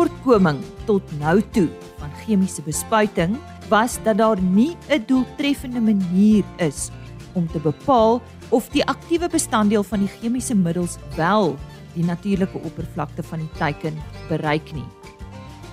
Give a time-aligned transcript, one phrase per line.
[0.00, 1.66] tekortkoming tot nou toe
[2.00, 3.34] van chemiese bespuiting
[3.68, 6.90] was dat daar nie 'n doeltreffende manier is
[7.34, 11.56] om te bepaal of die aktiewe bestanddeel van die chemiese middels wel
[11.94, 13.94] die natuurlike oppervlakte van die teiken
[14.28, 14.88] bereik nie.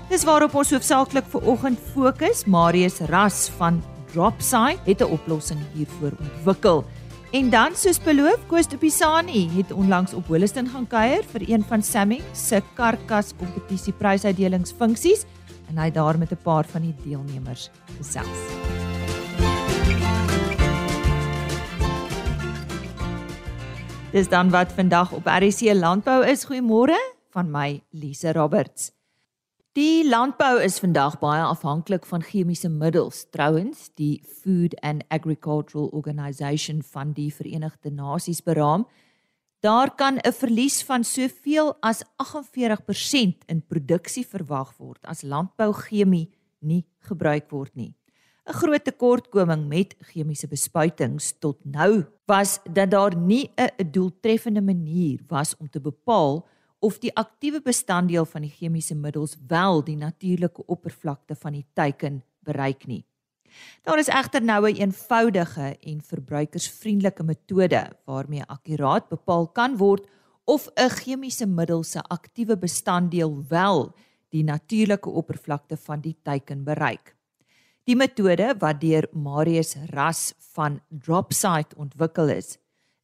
[0.09, 2.45] Dis waarop ons hoofsaaklik vir oggend fokus.
[2.45, 6.85] Marius Ras van Dropside het 'n oplossing hiervoor ontwikkel.
[7.31, 11.83] En dan soos beloof, Koos Pisani het onlangs op Holliston gaan kuier vir een van
[11.83, 15.25] Sammy se karkas kompetisie prysuitdelingsfunksies
[15.67, 18.39] en hy het daar met 'n paar van die deelnemers gesels.
[24.11, 26.45] Dis dan wat vandag op RC Landbou is.
[26.45, 26.95] Goeiemôre
[27.29, 28.96] van my Lise Roberts.
[29.77, 33.27] Die landbou is vandag baie afhanklik van chemiese middels.
[33.29, 38.87] Trouwens, die Food and Agricultural Organisation van die Verenigde Nasies beraam,
[39.61, 46.85] daar kan 'n verlies van soveel as 48% in produksie verwag word as landbouchemie nie
[46.99, 47.93] gebruik word nie.
[48.47, 55.19] 'n Groot tekortkoming met chemiese bespuitings tot nou was dat daar nie 'n doeltreffende manier
[55.27, 56.47] was om te bepaal
[56.79, 62.23] of die aktiewe bestanddeel van die chemiese middels wel die natuurlike oppervlakte van die teiken
[62.45, 63.03] bereik nie.
[63.83, 70.07] Daar is egter nou 'n eenvoudige en verbruikersvriendelike metode waarmee akkuraat bepaal kan word
[70.45, 73.93] of 'n chemiese middel se aktiewe bestanddeel wel
[74.29, 77.15] die natuurlike oppervlakte van die teiken bereik.
[77.83, 82.57] Die metode wat deur Marius Ras van Dropsite ontwikkel is,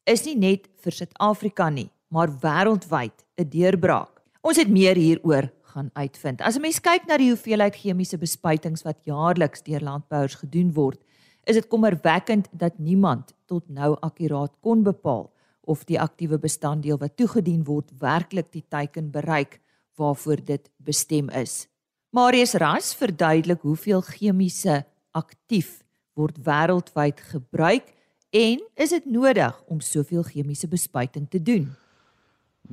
[0.04, 4.22] is nie net vir Suid-Afrika nie, maar wêreldwyd 'n deurbraak.
[4.40, 6.40] Ons het meer hieroor gaan uitvind.
[6.40, 11.00] As 'n mens kyk na die hoeveelheid chemiese bespuitings wat jaarliks deur landbouers gedoen word,
[11.44, 17.16] is dit kommerwekkend dat niemand tot nou akkuraat kon bepaal of die aktiewe bestanddeel wat
[17.16, 19.60] toegedien word werklik die teiken bereik
[19.96, 21.66] waarvoor dit bestem is.
[22.10, 25.82] Marius Ras verduidelik hoeveel chemiese aktief
[26.14, 27.94] word wêreldwyd gebruik
[28.30, 31.74] en is dit nodig om soveel chemiese bespuiting te doen?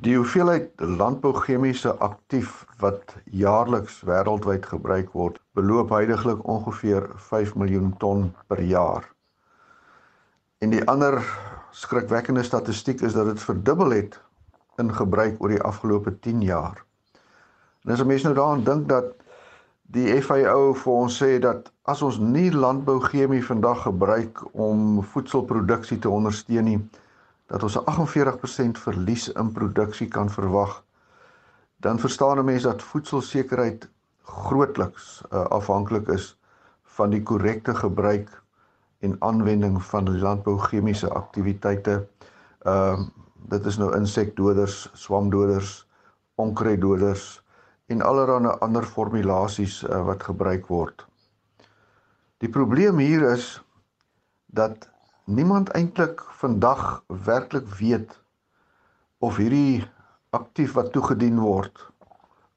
[0.00, 8.30] Die hoeveelheid landbouchemiese aktief wat jaarliks wêreldwyd gebruik word, beloop heidaglik ongeveer 5 miljoen ton
[8.48, 9.04] per jaar.
[10.64, 11.20] En die ander
[11.76, 14.16] skrikwekkende statistiek is dat dit verdubbel het
[14.80, 16.80] in gebruik oor die afgelope 10 jaar.
[17.84, 19.12] En as 'n mens nou daaraan dink dat
[19.82, 26.08] die FAO vir ons sê dat as ons nie landbouchemie vandag gebruik om voedselproduksie te
[26.08, 26.80] ondersteun nie,
[27.52, 30.84] dat ons 'n 48% verlies in produksie kan verwag,
[31.76, 33.88] dan verstaan 'n mens dat voedselsekerheid
[34.22, 36.38] grootliks uh, afhanklik is
[36.82, 38.42] van die korrekte gebruik
[38.98, 42.06] en aanwending van landbouchemiese aktiwiteite.
[42.58, 43.06] Ehm uh,
[43.48, 45.88] dit is nou insekdoders, swamdoders,
[46.34, 47.42] onkruiddoders
[47.86, 51.06] en allerlei ander formulasies uh, wat gebruik word.
[52.38, 53.64] Die probleem hier is
[54.46, 54.91] dat
[55.34, 58.18] niemand eintlik vandag werklik weet
[59.18, 59.84] of hierdie
[60.30, 61.86] aktief wat toegedien word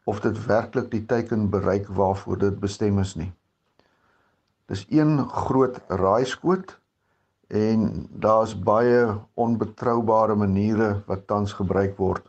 [0.06, 3.31] of dit werklik die teiken bereik waarvoor dit bestem is nie.
[4.69, 6.75] Dis een groot raaiskoot
[7.47, 12.25] en daar's baie onbetroubare maniere wat tans gebruik word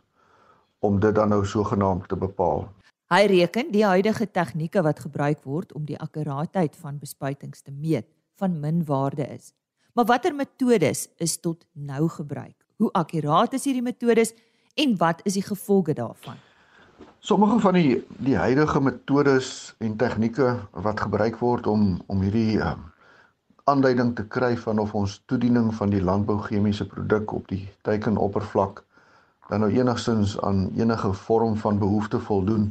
[0.79, 2.67] om dit dan nou sogenaamd te bepaal.
[3.07, 8.09] Hy reken die huidige tegnieke wat gebruik word om die akkuraatheid van bespuitings te meet
[8.37, 9.53] van min waarde is.
[9.97, 12.53] Maar watter metodes is tot nou gebruik?
[12.75, 14.33] Hoe akkuraat is hierdie metodes
[14.77, 16.37] en wat is die gevolge daarvan?
[17.19, 19.49] Sommige van die die huidige metodes
[19.81, 20.51] en tegnieke
[20.85, 22.85] wat gebruik word om om hierdie um,
[23.65, 28.83] aanduiding te kry van of ons toediening van die landbouchemiese produk op die teikenoppervlak
[29.49, 32.69] dan nou enigstens aan enige vorm van behoefte voldoen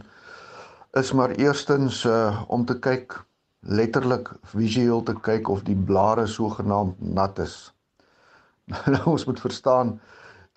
[0.95, 3.19] is maar eerstens uh, om te kyk
[3.67, 7.57] letterlik visueel te kyk of die blare sogenaamd nat is.
[8.95, 9.97] Nou ons moet verstaan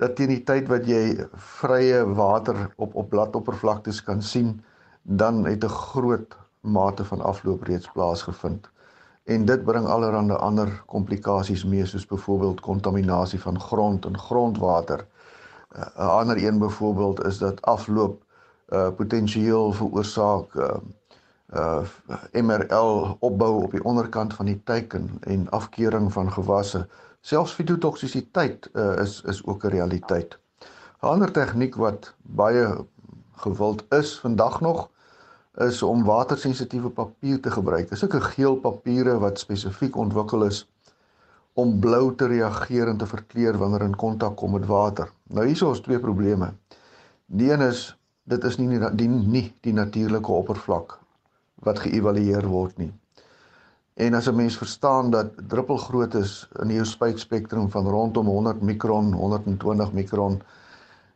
[0.01, 1.27] dat teen die tyd wat jy
[1.59, 4.59] vrye water op op bladoppervlaktes kan sien,
[5.03, 8.69] dan het 'n groot mate van afloop reeds plaasgevind.
[9.23, 15.05] En dit bring allerlei ander komplikasies mee soos byvoorbeeld kontaminasie van grond en grondwater.
[15.75, 18.23] 'n uh, Ander een byvoorbeeld is dat afloop
[18.69, 20.77] uh potensieel veroorsaak uh
[21.53, 21.81] uh
[22.31, 26.87] MRL opbou op die onderkant van die teiken en afkeuring van gewasse.
[27.21, 30.37] Selfs fitotoksisiteit uh, is is ook 'n realiteit.
[31.01, 32.85] 'n Ander tegniek wat baie
[33.35, 34.89] gewild is vandag nog
[35.57, 37.89] is om watersensitiewe papier te gebruik.
[37.89, 40.69] Dis 'n geel papiere wat spesifiek ontwikkel is
[41.53, 45.11] om blou te reageer en te verkleur wanneer in kontak kom met water.
[45.23, 46.53] Nou hier is twee probleme.
[47.25, 50.99] Die een is dit is nie die nie die natuurlike oppervlak
[51.63, 52.91] wat geëvalueer word nie.
[53.99, 56.23] En as 'n mens verstaan dat druppelgrootte
[56.61, 60.41] in jou spuitspektrum van rondom 100 mikron, 120 mikron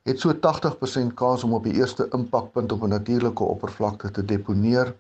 [0.04, 4.95] het so 80% kans om op die eerste impakpunt op 'n natuurlike oppervlakte te deponeer.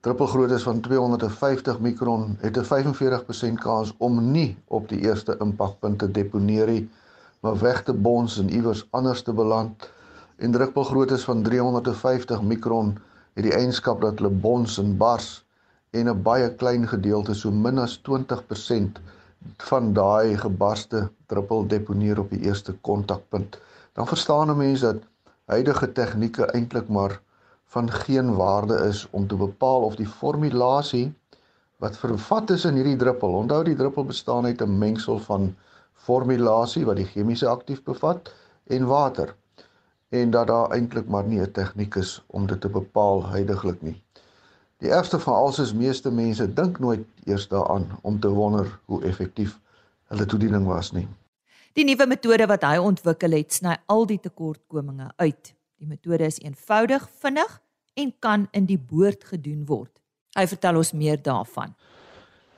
[0.00, 6.10] Druppelgrootte van 250 mikron het 'n 45% kans om nie op die eerste impakpunt te
[6.10, 6.90] deponeer nie,
[7.40, 9.90] maar weg te bons en iewers anders te beland.
[10.36, 12.98] En druppelgrootte van 350 mikron
[13.36, 15.28] het die eienskap dat hulle bons en bars
[15.98, 19.00] en 'n baie klein gedeelte so min as 20%
[19.70, 21.02] van daai gebarste
[21.32, 23.58] druppel deponeer op die eerste kontakpunt.
[23.92, 24.96] Dan verstaan 'n mens dat
[25.44, 27.20] huidige tegnieke eintlik maar
[27.64, 31.14] van geen waarde is om te bepaal of die formulasie
[31.76, 33.32] wat vervat is in hierdie druppel.
[33.32, 35.54] Onthou die druppel bestaan uit 'n mengsel van
[35.92, 38.32] formulasie wat die chemiese aktief bevat
[38.66, 39.34] en water
[40.08, 44.02] en dat daar eintlik maar nie 'n tegniek is om dit te bepaal huidigelik nie.
[44.78, 49.02] Die ergste van alles is meeste mense dink nooit eers daaraan om te wonder hoe
[49.02, 49.58] effektief
[50.04, 51.08] hulle toediening was nie.
[51.72, 55.54] Die nuwe metode wat hy ontwikkel het, sny al die tekortkominge uit.
[55.76, 57.60] Die metode is eenvoudig, vinnig
[57.94, 59.92] en kan in die boord gedoen word.
[60.36, 61.74] Hy vertel ons meer daarvan.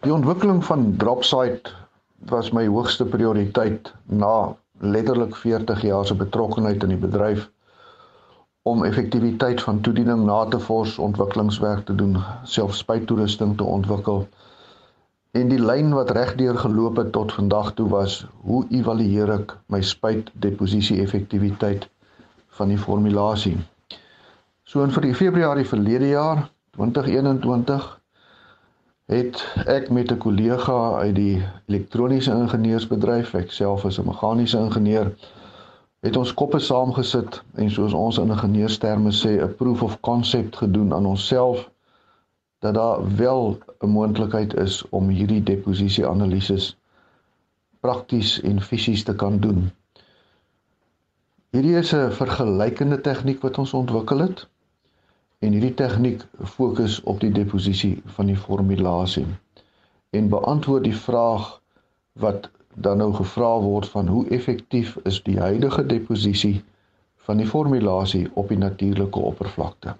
[0.06, 1.71] Die ontwikkeling van Dropsite
[2.31, 7.49] was my hoogste prioriteit na letterlik 40 jaar se betrokkeheid in die bedryf
[8.63, 14.27] om effektiwiteit van toediening na te vors, ontwikkelingswerk te doen, selfspuittoerusting te ontwikkel.
[15.31, 19.81] En die lyn wat regdeur geloop het tot vandag toe was, hoe evalueer ek my
[19.81, 21.89] spuitdeposisie effektiwiteit
[22.59, 23.57] van die formulasie?
[24.65, 27.98] So in vir die Februarie verlede jaar, 2021,
[29.09, 35.15] het ek met 'n kollega uit die elektroniese ingenieursbedryf, ek self is 'n meganiese ingenieur,
[36.01, 40.95] het ons koppe saamgesit en soos ons in ingenieursterme sê 'n proof of concept gedoen
[40.95, 41.71] aan onsself
[42.59, 46.77] dat daar wel 'n moontlikheid is om hierdie deposisie analises
[47.81, 49.71] prakties en fisies te kan doen.
[51.51, 54.49] Hierdie is 'n vergelykende tegniek wat ons ontwikkel het
[55.38, 56.25] en hierdie tegniek
[56.56, 59.26] fokus op die deposisie van die formulasie
[60.11, 61.61] en beantwoord die vraag
[62.25, 66.56] wat dan nou gevra word van hoe effektief is die huidige deposisie
[67.29, 69.94] van die formulasie op die natuurlike oppervlakte.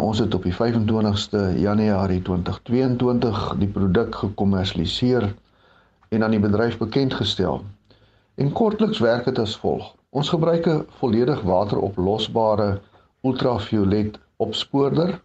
[0.00, 5.26] Ons het op die 25ste Januarie 2022 die produk gekommersialiseer
[6.08, 7.60] en aan die bedryf bekend gestel.
[8.34, 12.80] En kortliks werk dit as volg: Ons gebruik 'n volledig wateroplosbare
[13.22, 15.18] ultraviolet opspoorder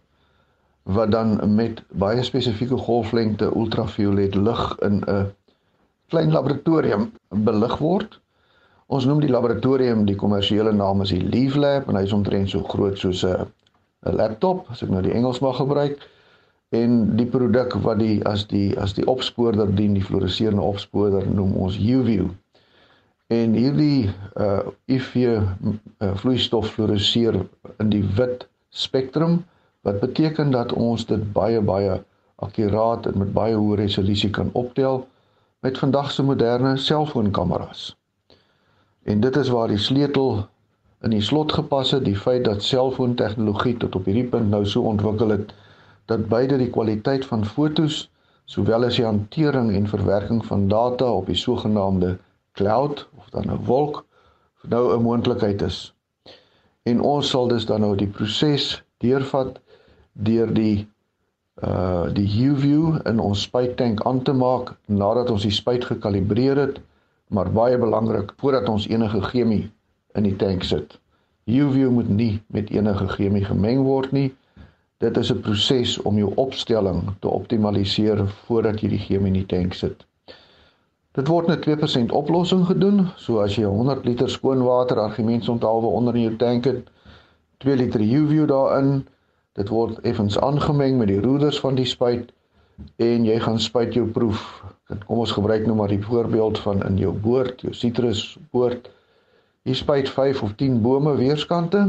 [0.86, 5.32] wat dan met baie spesifieke golflengte ultraviolet lig in 'n
[6.08, 8.20] klein laboratorium belig word.
[8.86, 12.50] Ons noem die laboratorium die kommersiële naam is die Leaf Lab en hy is omtrent
[12.50, 13.46] so groot soos 'n
[14.06, 15.98] 'n laptop as ek nou die Engels mag gebruik
[16.68, 21.54] en die produk wat die as die as die opspoorder dien die fluoreserende opspoorder noem
[21.66, 22.28] ons UV.
[23.26, 27.40] En hierdie uh UV uh, vloeistof fluoreseer
[27.78, 28.46] in die wit
[28.76, 29.44] spektrum
[29.86, 32.00] wat beteken dat ons dit baie baie
[32.44, 35.06] akkuraat en met baie hoë resolusie kan optel
[35.64, 37.96] met vandag se moderne selfoonkameras.
[39.02, 40.44] En dit is waar die sleutel
[41.06, 44.82] in die slot gepas het, die feit dat selfoontegnologie tot op hierdie punt nou so
[44.82, 45.54] ontwikkel het
[46.10, 48.06] dat beide die kwaliteit van fotos
[48.44, 52.16] sowel as die hantering en verwerking van data op die sogenaamde
[52.52, 54.04] cloud of dan 'n wolk
[54.62, 55.95] nou 'n moontlikheid is.
[56.86, 58.66] En ons sal dus dan nou die proses
[59.02, 59.58] deurvat
[60.28, 60.86] deur die
[61.64, 66.80] uh die U-view in ons spuittank aan te maak nadat ons die spuit gekalibreer het,
[67.32, 69.64] maar baie belangrik voordat ons enige chemie
[70.14, 70.98] in die tank sit.
[71.46, 74.28] U-view moet nie met enige chemie gemeng word nie.
[75.02, 79.50] Dit is 'n proses om jou opstelling te optimaliseer voordat jy die chemie in die
[79.56, 80.06] tank sit.
[81.16, 86.16] Dit word met 2% oplossing gedoen, so as jy 100 liter skoon water argumentsonthaalwe onder
[86.16, 86.88] in jou tank het,
[87.64, 89.06] 2 liter U-view daarin,
[89.56, 92.28] Dit word effens aangemeng met die roeders van die spuit
[93.00, 94.42] en jy gaan spuit jou proef.
[95.08, 98.90] Kom ons gebruik nou maar die voorbeeld van in jou boord, jou sitrusboord.
[99.64, 101.86] Jy spuit 5 of 10 bome weerskante,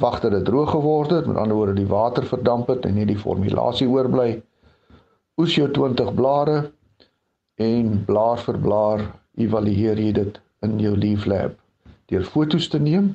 [0.00, 3.04] wag dat dit droog geword het, met ander woorde die water verdamp het en nie
[3.10, 4.30] die formulasie oorbly.
[5.36, 6.70] Oes jou 20 blare
[7.60, 11.56] en blaar vir blaar evalueer jy dit in jou leaf lab
[12.10, 13.12] deur fotos te neem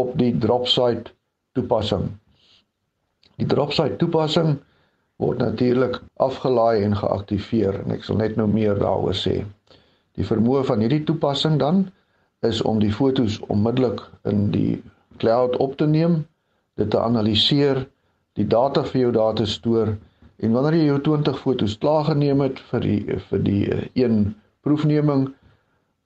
[0.00, 1.12] op die drop site
[1.58, 2.06] toepassing.
[3.40, 4.58] Die dropsite toepassing
[5.20, 9.40] word natuurlik afgelaai en geaktiveer en ek sal net nou meer daaroor sê.
[10.16, 11.86] Die vermoë van hierdie toepassing dan
[12.46, 14.80] is om die fotos onmiddellik in die
[15.20, 16.22] cloud op te neem,
[16.80, 17.82] dit te analiseer,
[18.36, 19.94] die data vir jou daar te stoor
[20.40, 24.34] en wanneer jy jou 20 foto's klaar geneem het vir die vir die eh, een
[24.64, 25.28] proefneming,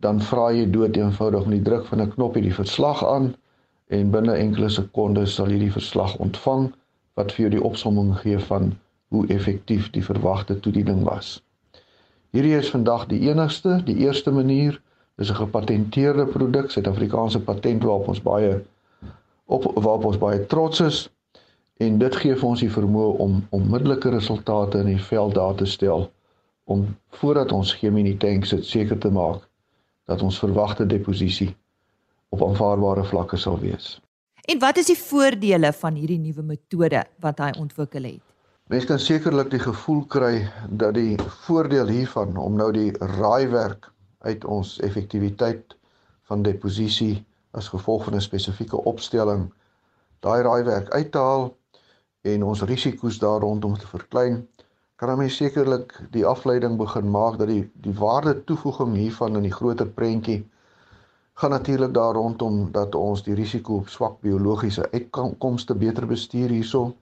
[0.02, 3.34] dan vra jy dood eenvoudig met die druk van 'n knop hierdie verslag aan
[3.88, 6.72] en binne enkele sekondes sal jy die verslag ontvang
[7.14, 8.72] wat vir jou die opsomming gee van
[9.14, 11.42] hoe effektief die verwagte toediening was.
[12.34, 14.80] Hierdie is vandag die enigste, die eerste manier,
[15.16, 18.64] dis 'n gepatenteerde produk, Suid-Afrikaanse patent waarop ons baie
[19.46, 21.08] op waarop ons baie trots is
[21.76, 25.66] en dit gee vir ons die vermoë om onmiddellike resultate in die veld daar te
[25.66, 26.10] stel
[26.64, 26.86] om
[27.18, 29.42] voordat ons chemie in die tank sit seker te maak
[30.08, 31.50] dat ons verwagte deposisie
[32.28, 33.98] op aanvaarbare vlakke sal wees.
[34.44, 38.22] En wat is die voordele van hierdie nuwe metode wat hy ontwikkel het?
[38.72, 43.90] Mense kan sekerlik die gevoel kry dat die voordeel hiervan om nou die raaiwerk
[44.24, 45.76] uit ons effektiwiteit
[46.28, 49.50] van deposisie as gevolg van 'n spesifieke opstelling
[50.20, 51.52] daai raaiwerk uit te haal
[52.24, 54.40] en ons risiko's daar rondom te verklein,
[54.96, 59.48] kan dan mens sekerlik die afleiding begin maak dat die die waarde toevoeging hiervan in
[59.48, 60.42] die groter prentjie
[61.34, 66.94] gaan natuurlik daar rondom dat ons die risiko op swak biologiese uitkomste beter bestuur hierso.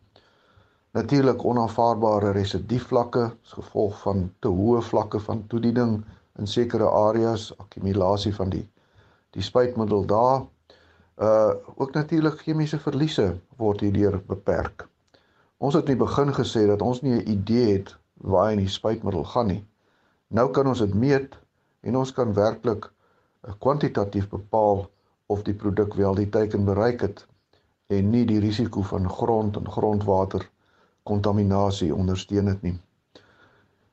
[0.97, 5.99] Natuurlik onaanvaarbare residiefvlakke as gevolg van te hoë vlakke van toediening
[6.41, 8.65] in sekere areas, akkumulasie van die
[9.33, 10.43] die spuitmiddel daar.
[11.17, 14.89] Uh ook natuurlik chemiese verliese word hierdeur beperk.
[15.63, 18.69] Ons het in die begin gesê dat ons nie 'n idee het waar in die
[18.69, 19.65] spuitmiddel gaan nie.
[20.27, 21.39] Nou kan ons dit meet
[21.81, 22.91] en ons kan werklik
[23.59, 24.91] kwantitatief bepaal
[25.27, 27.27] of die produk wel die teiken bereik het
[27.87, 30.51] en nie die risiko van grond en grondwater
[31.03, 32.81] kontaminasie ondersteun dit nie.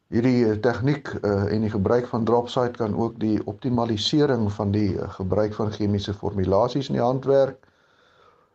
[0.09, 4.93] Hierdie eh, tegniek uh, en die gebruik van dropsite kan ook die optimalisering van die
[4.93, 7.68] uh, gebruik van chemiese formulasies in die handwerk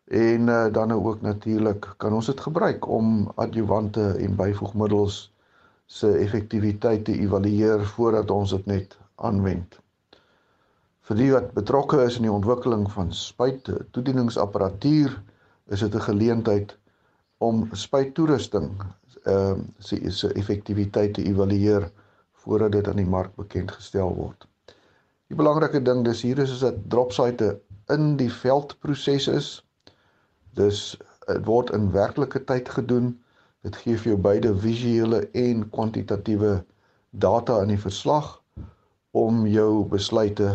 [0.04, 5.32] en uh, dan nou ook natuurlik kan ons dit gebruik om adjuvante en byvoegmiddels
[5.86, 9.80] se effektiwiteit te evalueer voordat ons dit net aanwend.
[11.04, 15.22] Vir die wat betrokke is in die ontwikkeling van spuit toedieningsapparatuur
[15.72, 16.76] is dit 'n geleentheid
[17.38, 18.70] om spuittoerusting
[19.24, 21.90] ehm uh, se effektiwiteit te evalueer
[22.32, 24.48] voordat dit aan die mark bekend gestel word.
[25.28, 29.48] Die belangrike ding dis hier is is dat dropsite in die veldproses is.
[30.54, 30.96] Dus
[31.26, 33.14] dit word in werklike tyd gedoen.
[33.64, 36.58] Dit gee vir jou beide visuele en kwantitatiewe
[37.10, 38.36] data in die verslag
[39.14, 40.50] om jou besluite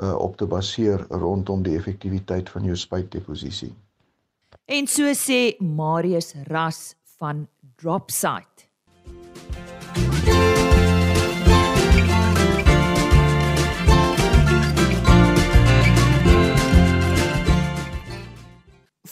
[0.00, 3.72] uh, op te baseer rondom die effektiwiteit van jou spuitdeposisie.
[4.64, 8.49] En so sê Marius Ras van Dropsite.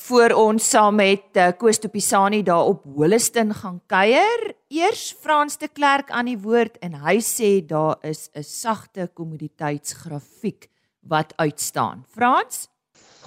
[0.08, 4.54] Voor ons saam met uh, Koos Topisani daar op Holliston gaan kuier.
[4.72, 10.70] Eers Frans de Klerk aan die woord en hy sê daar is 'n sagte kommoditeitsgrafiek
[11.04, 12.04] wat uitstaan.
[12.08, 12.68] Frans?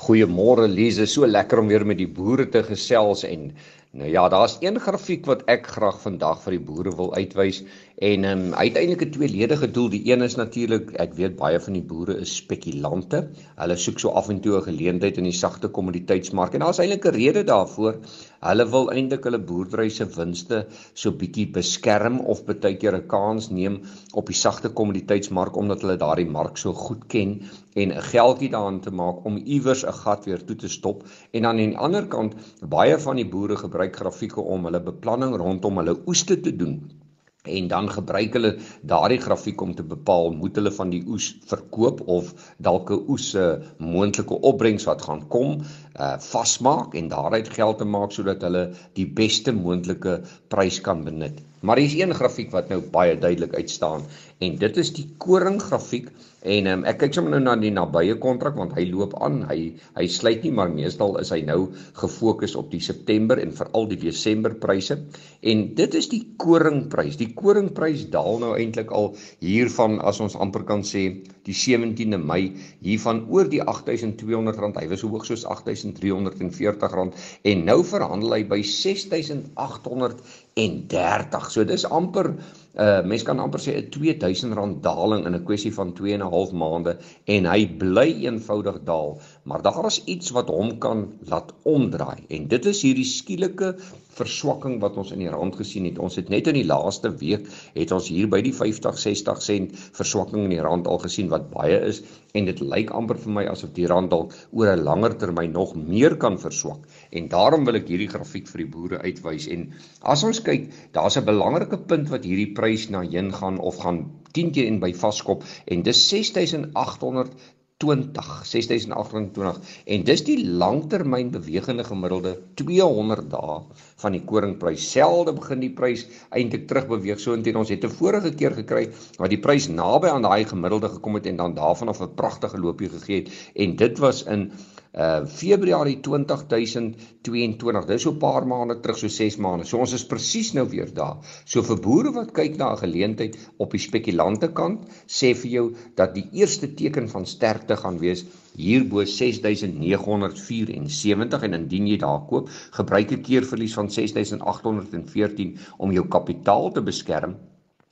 [0.07, 3.53] Goeiemôre Lize, so lekker om weer met die boere te gesels en
[3.91, 7.57] Nou ja, daar's een grafiek wat ek graag vandag vir die boere wil uitwys
[8.01, 9.89] en ehm um, uiteindelik 'n tweeledige doel.
[9.89, 13.20] Die een is natuurlik, ek weet baie van die boere is spekulante.
[13.55, 17.05] Hulle soek so af en toe 'n geleentheid in die sagte kommoditeitsmark en daar's eintlik
[17.05, 18.00] 'n rede daarvoor.
[18.39, 23.50] Hulle wil eintlik hulle boerdery se winste so bietjie beskerm of baie keer 'n kans
[23.50, 23.81] neem
[24.13, 27.41] op die sagte kommoditeitsmark omdat hulle daardie mark so goed ken
[27.75, 31.41] en 'n geldjie daarin te maak om iewers 'n gat weer toe te stop en
[31.41, 35.77] dan aan die ander kant baie van die boere gebruik grafieke om hulle beplanning rondom
[35.77, 37.00] hulle oeste te doen
[37.43, 38.51] en dan gebruik hulle
[38.86, 43.29] daardie grafiek om te bepaal moet hulle van die oes verkoop of dalk 'n oes
[43.31, 43.45] se
[43.77, 45.62] moontlike opbrengs wat gaan kom
[46.00, 48.63] uh vasmaak en daaruit geld te maak sodat hulle
[49.00, 50.21] die beste moontlike
[50.53, 51.41] prys kan benut.
[51.62, 54.05] Maar hier is een grafiek wat nou baie duidelik uitstaan
[54.39, 58.15] en dit is die koring grafiek En um, ek kyk sommer nou na die nabye
[58.21, 59.43] kontrak want hy loop aan.
[59.45, 61.60] Hy hy sluit nie maar meestal is hy nou
[62.00, 64.98] gefokus op die September en veral die Desember pryse.
[65.45, 67.19] En dit is die koringprys.
[67.21, 69.12] Die koringprys daal nou eintlik al
[69.45, 71.05] hiervan as ons amper kan sê
[71.48, 72.53] die 17de Mei
[72.86, 74.79] hiervan oor die R8200.
[74.81, 77.13] Hy was hoog soos R8340
[77.53, 80.21] en nou verhandel hy by 6800
[80.65, 81.50] en 30.
[81.53, 82.33] So dis amper
[82.80, 86.32] uh mens kan amper sê 'n R2000 daling in 'n kwessie van 2 en 'n
[86.32, 91.51] half maande en hy bly eenvoudig daal, maar daar is iets wat hom kan laat
[91.63, 93.75] omdraai en dit is hierdie skielike
[94.16, 96.00] verswakking wat ons in die rand gesien het.
[96.00, 99.78] Ons het net in die laaste week het ons hier by die 50 60 sent
[99.98, 102.01] verswakking in die rand al gesien wat baie is
[102.34, 105.75] en dit lyk amper vir my asof die rand dalk oor 'n langer termyn nog
[105.75, 106.88] meer kan verswak.
[107.12, 109.48] En daarom wil ek hierdie grafiek vir die boere uitwys.
[109.51, 109.68] En
[110.13, 114.06] as ons kyk, daar's 'n belangrike punt wat hierdie prys na heen gaan of gaan
[114.34, 117.36] 10 keer en by vaskop en dis 6800
[117.82, 119.60] 20 6820
[119.96, 123.58] en dis die langtermyn bewegende gemiddelde 200 dae
[124.03, 124.86] van die koringprys.
[124.94, 128.84] Selde begin die prys eintlik terug beweeg so inteen ons het 'n vorige keer gekry
[129.18, 132.58] waar die prys naby aan daai gemiddelde gekom het en dan daarvan af 'n pragtige
[132.58, 133.34] loopie gegee het.
[133.56, 134.51] En dit was in
[134.93, 137.86] uh Februarie 20022.
[137.88, 139.65] Dis so 'n paar maande terug, so 6 maande.
[139.65, 141.17] So ons is presies nou weer daar.
[141.45, 145.75] So vir boere wat kyk na 'n geleentheid op die spekulante kant, sê vir jou
[145.95, 152.50] dat die eerste teken van sterkte gaan wees hierbo 6974 en indien jy daar koop,
[152.71, 157.36] gebruik 'n keerverlies van 6814 om jou kapitaal te beskerm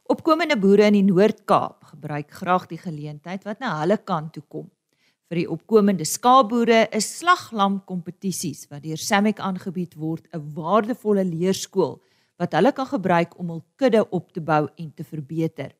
[0.05, 4.71] Opkomende boere in die Noord-Kaap gebruik graag die geleentheid wat na hulle kant toe kom
[5.31, 12.01] vir die opkomende skaapboere is slaglam kompetisies wat deur Samek aangebied word 'n waardevolle leerskool
[12.37, 15.71] wat hulle kan gebruik om hul kudde op te bou en te verbeter.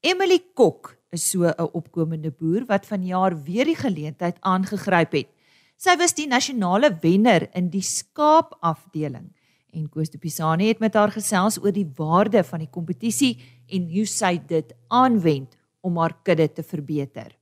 [0.00, 5.28] Emily Kok is so 'n opkomende boer wat vanjaar weer die geleentheid aangegryp het.
[5.76, 9.28] Sy was die nasionale wenner in die skaapafdeling
[9.74, 13.36] en Koos de Pisani het met haar gesels oor die waarde van die kompetisie
[13.68, 17.36] en hoe sy dit aanwend om haar kudde te verbeter.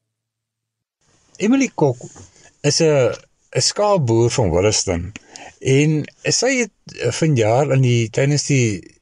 [1.38, 1.98] Emily Kok
[2.62, 3.14] is 'n
[3.56, 5.12] 'n skaapboer van Williston
[5.60, 8.92] en sy het eh, vanjaar in die tydens die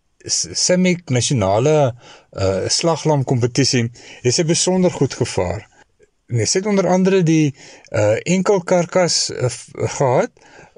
[0.65, 3.89] Semik nasionale uh, slaglam kompetisie
[4.23, 5.65] is sy besonder goed gevaar.
[6.31, 7.51] Nee, sy het onder andere die
[7.91, 9.51] uh, enkel karkas uh,
[9.97, 10.31] gehad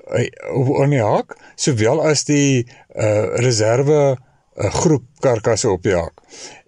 [0.08, 0.24] uh,
[0.56, 6.24] op die haak sowel as die uh, reserve uh, groep karkasse op die haak.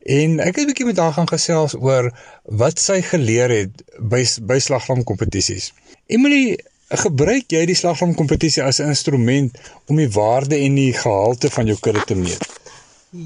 [0.07, 4.23] En ek het 'n bietjie met haar gaan gesels oor wat sy geleer het by
[4.43, 5.73] by slaglam kompetisies.
[6.07, 11.51] Emily, gebruik jy die slaglam kompetisie as 'n instrument om die waarde en die gehalte
[11.51, 12.47] van jou kudde te meet?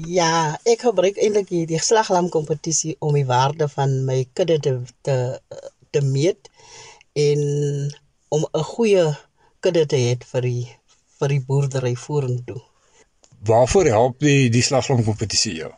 [0.07, 5.39] Ja, ek gebruik eintlik die slaglam kompetisie om die waarde van my kudde te te
[5.91, 6.49] te meet
[7.13, 7.39] en
[8.29, 9.17] om 'n goeie
[9.59, 10.67] kudde te hê vir die
[11.19, 12.61] vir die boerdery vorentoe.
[13.45, 15.71] Waarvoor help die die slaglam kompetisie jou?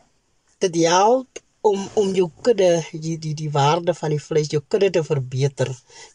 [0.64, 4.90] Dit help om om jou kudde die die die waarde van die vleis jou kudde
[4.96, 5.70] te verbeter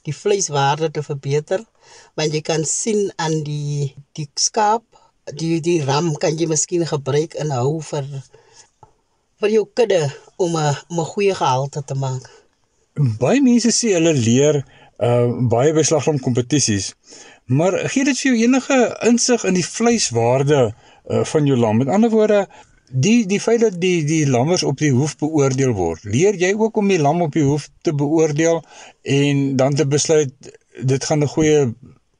[0.07, 1.63] die vleiswaarde te verbeter
[2.19, 4.85] want jy kan sien aan die die skaap
[5.41, 8.05] die die ram kan jy miskien gebruik in hou vir
[9.39, 10.01] vir jou kudde
[10.38, 12.29] om 'n 'n goeie gehalte te maak.
[13.19, 14.63] Baie mense sê hulle leer
[15.09, 16.93] uh baie beslagom kompetisies
[17.49, 18.77] maar gee dit vir jou enige
[19.09, 21.77] insig in die vleiswaarde uh, van jou lam?
[21.81, 22.47] Met ander woorde
[22.89, 26.04] die die feit dat die die lammers op die hoef beoordeel word.
[26.04, 28.63] Leer jy ook om die lam op die hoef te beoordeel
[29.02, 30.34] en dan te besluit
[30.80, 31.73] dit gaan 'n goeie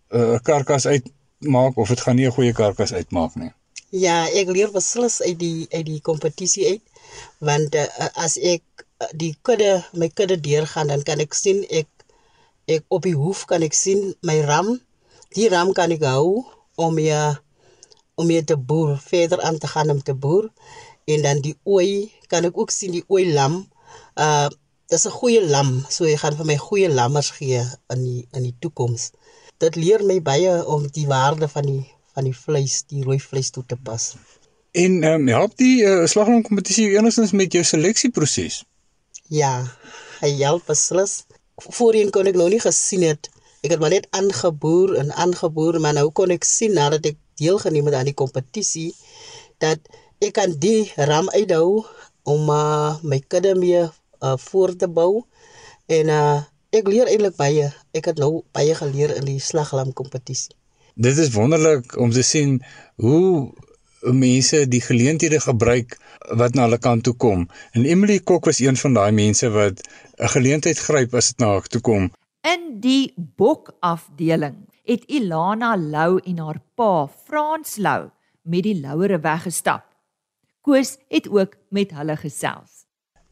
[0.10, 3.52] uh, karkas uitmaak of dit gaan nie 'n goeie karkas uitmaak nie.
[3.90, 6.82] Ja, ek leer beslis uit die uit die kompetisie uit
[7.40, 8.64] want uh, as ek
[9.16, 11.88] die kudde my kudde deurgaan dan kan ek sien ek
[12.68, 14.80] ek op die hoef kan ek sien my ram.
[15.34, 17.40] Die ram kan ek hou om ja
[18.20, 20.50] om mee te boer, verder aan te gaan om te boer.
[21.10, 23.62] En dan die ooi, kan ek ook sien die ooi lam.
[24.16, 24.50] Uh
[24.90, 27.62] dis 'n goeie lam, so jy gaan vir my goeie lammers gee
[27.94, 29.12] in die in die toekoms.
[29.62, 33.52] Dit leer my baie om die waarde van die van die vleis, die rooi vleis
[33.54, 34.16] toe te pas.
[34.72, 38.64] En ehm um, help die uh, slaglam kompetisie enigstens met jou seleksieproses?
[39.30, 39.54] Ja,
[40.22, 41.24] hy help beslis.
[41.78, 43.30] Voorheen kon ek nog nie gesien het.
[43.62, 47.90] Ek het maar net aangeboer en aangeboer, maar nou kon ek sien nadat ek deelgeneem
[47.90, 48.92] het aan die kompetisie
[49.64, 49.80] dat
[50.20, 51.86] ek kan die ram uithou
[52.28, 55.26] om uh, my kudde mee uh, voor te bou.
[55.88, 56.40] En uh,
[56.76, 57.72] ek leer eintlik baie.
[57.96, 60.60] Ek het nou baie geleer in die slaglam kompetisie
[61.00, 62.60] dit is wonderlik om te sien
[62.96, 63.52] hoe
[64.00, 65.96] mense die geleenthede gebruik
[66.40, 67.48] wat na hulle kant toe kom.
[67.72, 69.80] En Emily Kok was een van daai mense wat
[70.18, 72.12] 'n geleentheid gryp as dit na haar toe kom.
[72.42, 74.56] In die bokafdeling
[74.90, 78.10] het Ilana Lou en haar pa, Frans Lou,
[78.42, 79.86] met die louere weggestap.
[80.66, 82.86] Koos het ook met hulle gesels.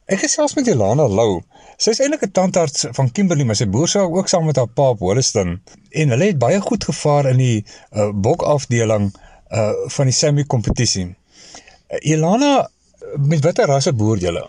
[0.07, 1.41] Ek gesels met Ilana Lou.
[1.81, 4.69] Sy is eintlik 'n tandarts van Kimberley, maar sy boer sou ook saam met haar
[4.69, 5.59] pa op Holliston
[5.91, 9.11] en hulle het baie goed gevaar in die uh, bokafdeling
[9.51, 11.07] uh van die semi kompetisie.
[11.07, 12.69] Uh, Ilana,
[13.17, 14.47] met watter rasse boer julle?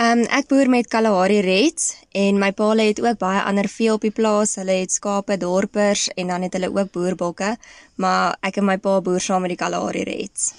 [0.00, 3.92] Ehm um, ek boer met Kalahari Reds en my pa het ook baie ander vee
[3.92, 4.54] op die plaas.
[4.56, 7.56] Hulle het skape, dorpers en dan het hulle ook boerbokke,
[8.00, 10.54] maar ek en my pa boer saam met die Kalahari Reds.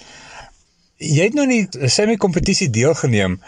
[0.96, 3.40] Jy het nou nie semi kompetisie deelgeneem.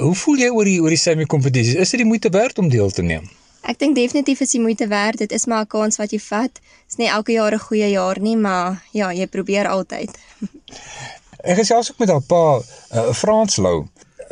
[0.00, 1.76] Hoe voel jy oor die oor die semi kompetisies?
[1.76, 3.28] Is dit die moeite werd om deel te neem?
[3.68, 5.20] Ek dink definitief is die moeite werd.
[5.20, 6.54] Dit is maar 'n kans wat jy vat.
[6.54, 10.16] Dit is nie elke jaar 'n goeie jaar nie, maar ja, jy probeer altyd.
[11.50, 12.62] Ek gesels ook met haar pa,
[12.94, 13.88] uh, Frans Lou.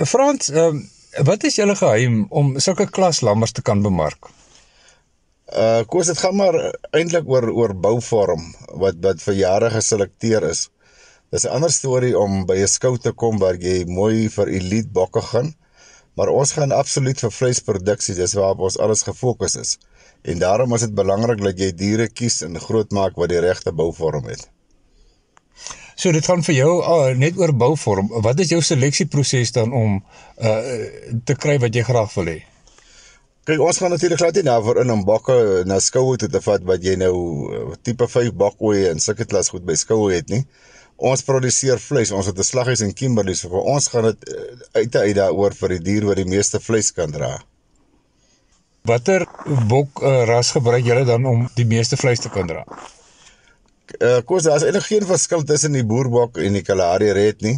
[0.06, 4.28] Frans, ehm uh, wat is julle geheim om sulke klas lammers te kan bemark?
[5.50, 6.58] Uh kos dit gaan maar
[6.94, 8.44] eintlik oor oor bouvorm
[8.82, 10.68] wat wat vir jare geselekteer is.
[11.34, 14.92] Dis 'n ander storie om by 'n skou te kom waar jy mooi vir elite
[15.00, 15.50] bokke gaan,
[16.14, 19.78] maar ons gaan absoluut vir vleisproduksie, dis waarop ons alles gefokus is.
[20.22, 24.30] En daarom is dit belangrik dat jy diere kies en grootmaak wat die regte bouvorm
[24.30, 24.46] het.
[25.98, 28.12] So dit gaan vir jou uh, net oor bouvorm.
[28.22, 29.98] Wat is jou seleksieproses dan om
[30.38, 30.60] uh
[31.26, 32.38] te kry wat jy graag wil hê?
[33.48, 35.34] Kyk, ons gaan natuurlik glad nie daarvoor in om bokke
[35.66, 39.50] na skoue toe te vat wat jy nou uh, tipe 5 bokoeie en sulke klas
[39.50, 40.44] goed by skoue het nie.
[41.10, 42.12] Ons produseer vleis.
[42.14, 44.44] Ons het 'n slaghuis in Kimberley, so vir ons gaan dit uh,
[44.78, 47.40] uit uit daaroor vir die dier wat die meeste vleis kan dra.
[48.86, 49.26] Watter
[49.66, 52.62] bok uh, ras gebruik julle dan om die meeste vleis te kan dra?
[53.98, 57.56] Uh, kos daar is eintlik geen verskil tussen die boerbok en die Kalahari Red nie.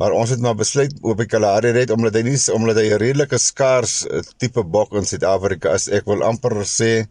[0.00, 3.00] Maar ons het maar besluit op die Kalahari Red omdat hy nie omdat hy 'n
[3.02, 5.88] redelike skaars uh, tipe bok in Suid-Afrika is.
[5.88, 7.06] Ek wil amper sê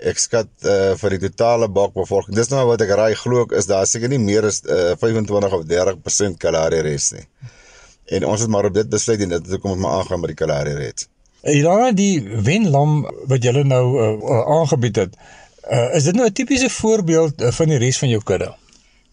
[0.00, 2.34] ek skat uh, vir die totale bokbevolking.
[2.34, 5.52] Dis nou wat ek raai glo ek is daar seker nie meer as uh, 25
[5.52, 7.26] of 30% Kalahari Red nie.
[8.16, 10.40] En ons het maar op dit besluit en dit kom ons maar aangaan met die
[10.42, 11.08] Kalahari Red.
[11.44, 15.16] Ja, die wenlam wat julle nou uh, aangebied het,
[15.70, 18.50] Uh, is dit nou 'n tipiese voorbeeld uh, van die res van jou kudde?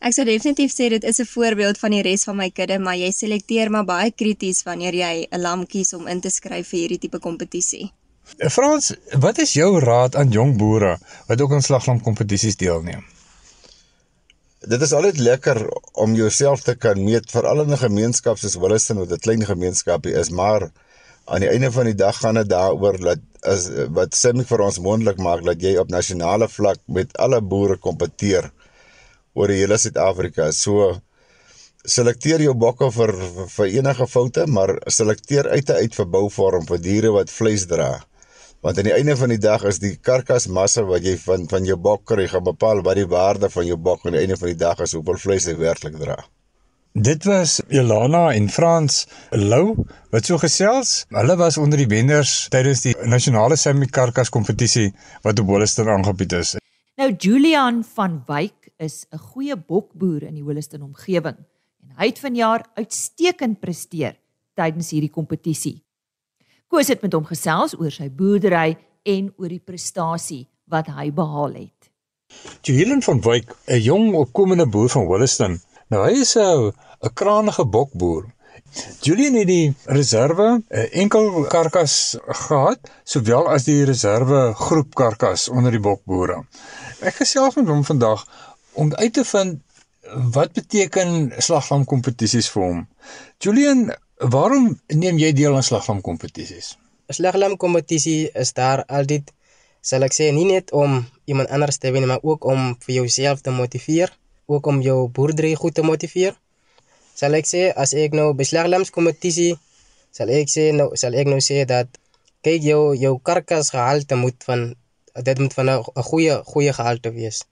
[0.02, 2.98] Ek sou definitief sê dit is 'n voorbeeld van die res van my kudde, maar
[2.98, 6.80] jy selekteer maar baie krities wanneer jy 'n lam kies om in te skryf vir
[6.80, 7.94] hierdie tipe kompetisie.
[8.38, 13.04] Uh, Frans, wat is jou raad aan jong boere wat ook aan slaglam kompetisies deelneem?
[14.60, 18.98] Dit is altyd lekker om jouself te kan meet veral in 'n gemeenskap soos Williston
[18.98, 20.72] wat 'n klein gemeenskapie is, maar
[21.26, 24.80] aan die einde van die dag gaan dit daaroor dat as wat Simik vir ons
[24.86, 28.52] moontlik maak dat jy op nasionale vlak met alle boere kompeteer
[29.34, 30.52] oor die hele Suid-Afrika.
[30.52, 31.00] So
[31.88, 33.14] selekteer jou bokke vir
[33.56, 37.96] vir enige foute, maar selekteer uit te uit vir bouvorm vir diere wat vleis dra.
[38.62, 41.80] Want aan die einde van die dag is die karkasmassa wat jy van van jou
[41.82, 44.62] bok kry gaan bepaal wat die waarde van jou bok aan die einde van die
[44.68, 46.20] dag is hoeveel vleis hy werklik dra.
[46.94, 51.06] Dit was Elana en Frans Lou wat so gesels.
[51.16, 54.90] Hulle was onder die wenners tydens die nasionale semi karkas kompetisie
[55.24, 56.58] wat op Holliston aangebied is.
[57.00, 62.20] Nou Julian van Wyk is 'n goeie bokboer in die Holliston omgewing en hy het
[62.20, 64.20] vanjaar uitstekend presteer
[64.54, 65.82] tydens hierdie kompetisie.
[66.68, 71.54] Koos het met hom gesels oor sy boerdery en oor die prestasie wat hy behaal
[71.54, 71.92] het.
[72.62, 76.72] Julian van Wyk, 'n jong opkomende boer van Holliston, Nou hy is 'n
[77.06, 78.24] 'n krangige bokboer.
[79.04, 85.72] Julian het die reserve 'n enkel karkas gehad, sowel as die reserve groep karkas onder
[85.72, 86.38] die bokboere.
[87.02, 88.24] Ek gesels met hom vandag
[88.72, 89.60] om uit te vind
[90.36, 92.88] wat beteken slaglam kompetisies vir hom.
[93.38, 96.78] Julian, waarom neem jy deel aan slaglam kompetisies?
[97.08, 99.34] Slaglam kompetisie is daar altyd
[99.82, 103.42] sal ek sê nie net om iemand anders te wen maar ook om vir jouself
[103.42, 104.12] te motiveer
[104.46, 106.34] ook om jou boerdery goed te motiveer.
[107.16, 109.56] Sal ek sê as ek nou beslaglams kompetisie
[110.12, 111.88] sal ek sê nou sal ek nou sê dat
[112.46, 114.74] kyk jou jou karkas gehalte moet van
[115.28, 117.44] dit moet van 'n goeie goeie gehalte wees.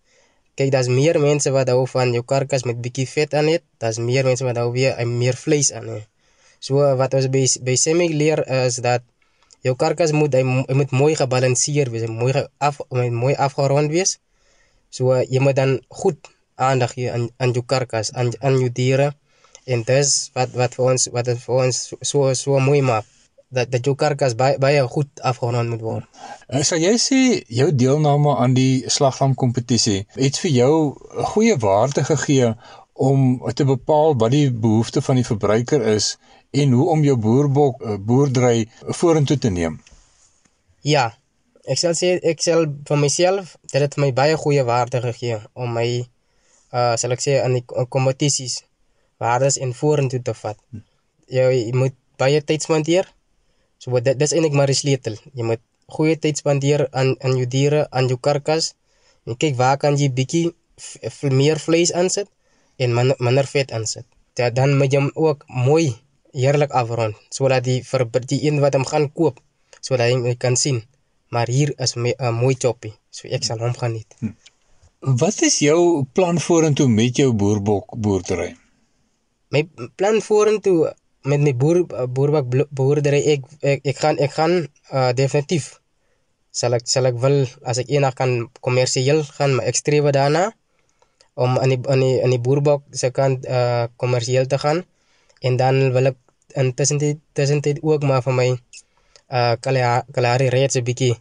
[0.57, 3.63] Kyk, daar's meer mense wat hou van jou karkas met bietjie vet aan dit.
[3.79, 6.07] Daar's meer mense wat hou weer meer vleis aan dit.
[6.59, 9.01] So wat ons by by semi leer is dat
[9.63, 14.19] jou karkas moet hy, hy moet mooi gebalanseer wees, mooi af mooi afgerond wees.
[14.89, 16.19] So jy moet dan goed
[16.59, 19.13] aandag gee aan aan jou karkas, aan aan jou diere.
[19.65, 21.79] En dis wat wat vir ons wat dit vir ons
[22.11, 23.05] so so mooi maak
[23.49, 26.05] dat dat jou karkas baie baie goed afgerond moet word.
[26.47, 27.21] En sal jy sê
[27.59, 32.53] jou deelname aan die slaglam kompetisie het vir jou 'n goeie waarde gegee
[32.93, 36.17] om te bepaal wat die behoefte van die verbruiker is
[36.51, 38.69] en hoe om jou boerbok boerdery
[39.01, 39.81] vorentoe te neem?
[40.81, 41.13] Ja.
[41.69, 45.73] Ek sal sê ek sal vir myself dit het my baie goeie waarde gegee om
[45.73, 46.05] my
[46.71, 48.63] uh sal ek sê aan die kompetisies
[49.21, 50.59] waardes en vorentoe te vat.
[51.27, 53.09] Jy, jy moet baie tyd spandeer.
[53.79, 55.17] So dit dis eintlik maar die sleutel.
[55.33, 58.73] Jy moet goeie tyd spandeer aan aan jou diere, aan jou karkas.
[59.25, 60.45] En kyk waar kan jy bietjie
[61.35, 62.29] meer vleis aansit
[62.79, 64.05] en minder, minder vet aansit.
[64.39, 65.97] Ja, dan moet jy hom ook mooi
[66.31, 69.41] heerlik afrond sodat die vir die een wat hom gaan koop
[69.81, 70.83] sodat hy kan sien
[71.33, 74.15] maar hier is 'n mooi choppie so ek sal hom geniet.
[74.19, 74.33] Hm.
[74.99, 78.57] Wat is jou plan vorentoe met jou boerbok boerdery?
[79.47, 79.63] My
[79.95, 80.91] plan vorentoe
[81.23, 85.79] met my boer boerbok boerdery ek, ek ek gaan ek gaan uh, definitief
[86.51, 90.51] sal ek sal ek wil as ek eendag kan kommersieel gaan ek streef daarna
[91.39, 94.83] om aan die aan die aan die boerbok se kant uh kommersieel te gaan
[95.39, 96.19] en dan wil ek
[96.59, 96.99] intussen
[97.39, 98.49] tussentyd ook maar vir my
[99.31, 101.15] uh Kalahari reeds 'n bietjie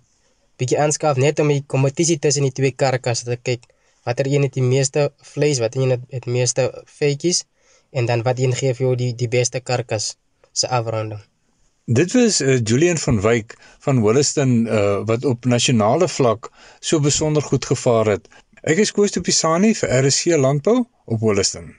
[0.59, 3.66] bietjie aanskaf net om die kompetisie tussen die twee karkasse te kyk
[4.09, 6.68] watter een het die meeste vleis, watter een het die meeste
[6.99, 7.44] vetjies
[7.90, 10.14] en dan wat een gee vir jou die die beste karkas
[10.53, 11.21] se afronding.
[11.85, 17.42] Dit was uh, Julian van Wyk van Williston uh, wat op nasionale vlak so besonder
[17.42, 18.29] goed gevaar het.
[18.62, 21.73] Ek is Koos de Pisani vir RC Landbou op Williston.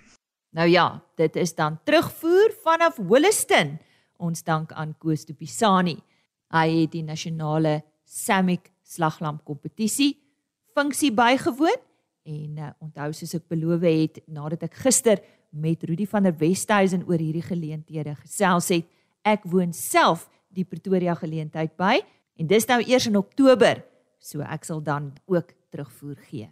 [0.57, 3.77] Nou ja, dit is dan terugvoer vanaf Williston.
[4.17, 5.99] Ons dank aan Koos de Pisani.
[6.49, 10.15] Hy het die nasionale Samick slaglam kompetisie
[10.73, 11.81] funksie bygewoon
[12.29, 17.05] en uh, onthou soos ek beloof het nadat ek gister met Rudy van der Westhuizen
[17.09, 18.85] oor hierdie geleenthede gesels het,
[19.25, 21.97] ek woon self die Pretoria geleentheid by
[22.39, 23.81] en dis nou eers in Oktober,
[24.21, 26.47] so ek sal dan ook terugvoer gee.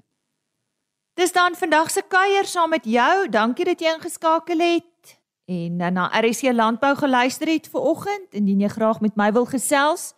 [1.18, 3.26] Dis dan vandag se kuier saam met jou.
[3.34, 5.16] Dankie dat jy ingeskakel het
[5.48, 8.34] en na RSC Landbou geluister het ver oggend.
[8.36, 10.12] Indien jy graag met my wil gesels,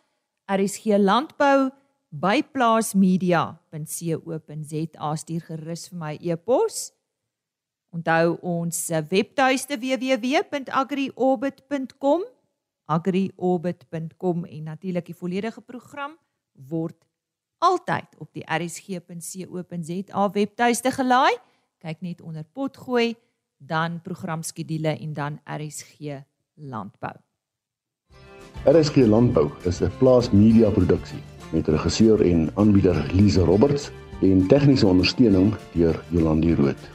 [0.50, 1.70] RSC Landbou
[2.10, 6.92] by plaasmedia.co.za stuur gerus vir my e-pos.
[7.94, 12.22] Onthou ons webtuiste www.agriorbit.com
[12.90, 16.18] agriorbit.com en natuurlik die volledige program
[16.70, 16.98] word
[17.62, 21.38] altyd op die rsg.co.za webtuiste gelaai.
[21.80, 23.16] Kyk net onder potgooi,
[23.60, 26.24] dan programskedule en dan RSG
[26.56, 27.29] landbou.
[28.68, 31.20] RSG landbou is 'n plaas media produksie
[31.52, 33.92] met regisseur en aanbieder Lize Roberts
[34.22, 36.90] en tegniese ondersteuning deur Jolandi Root.